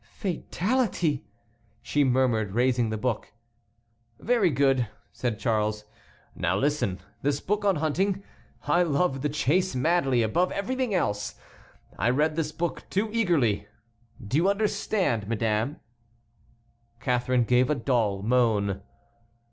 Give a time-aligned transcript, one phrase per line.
[0.15, 1.27] "Fatality!"
[1.83, 3.31] she murmured, raising the book.
[4.19, 5.85] "Very good," said Charles,
[6.33, 12.51] "now listen; this book on hunting—I loved the chase madly, above everything else—I read this
[12.51, 13.67] book too eagerly,
[14.27, 15.79] do you understand, madame?"
[16.99, 18.81] Catharine gave a dull moan.